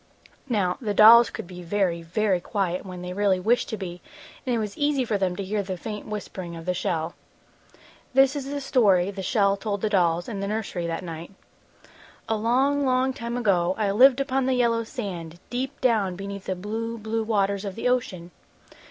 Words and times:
Now 0.49 0.79
the 0.81 0.95
dolls 0.95 1.29
could 1.29 1.45
be 1.45 1.61
very, 1.61 2.01
very 2.01 2.39
quiet 2.41 2.83
when 2.87 3.03
they 3.03 3.13
really 3.13 3.39
wished 3.39 3.69
to 3.69 3.77
be, 3.77 4.01
and 4.43 4.55
it 4.55 4.57
was 4.57 4.75
easy 4.75 5.05
for 5.05 5.15
them 5.19 5.35
to 5.35 5.43
hear 5.43 5.61
the 5.61 5.77
faint 5.77 6.07
whispering 6.07 6.55
of 6.55 6.65
the 6.65 6.73
shell. 6.73 7.13
This 8.15 8.35
is 8.35 8.49
the 8.49 8.61
story 8.61 9.11
the 9.11 9.21
shell 9.21 9.55
told 9.55 9.81
the 9.81 9.91
dolls 9.91 10.27
in 10.27 10.39
the 10.39 10.47
nursery 10.47 10.87
that 10.87 11.03
night: 11.03 11.33
"A 12.27 12.35
long, 12.35 12.83
long 12.83 13.13
time 13.13 13.37
ago, 13.37 13.75
I 13.77 13.91
lived 13.91 14.19
upon 14.19 14.47
the 14.47 14.55
yellow 14.55 14.83
sand, 14.83 15.39
deep 15.51 15.79
down 15.81 16.15
beneath 16.15 16.45
the 16.45 16.55
blue, 16.55 16.97
blue 16.97 17.21
waters 17.23 17.63
of 17.63 17.75
the 17.75 17.87
ocean. 17.87 18.31